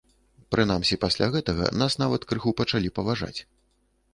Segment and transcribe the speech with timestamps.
[0.53, 3.37] Прынамсі пасля гэтага нас нават крыху пачалі паважаць.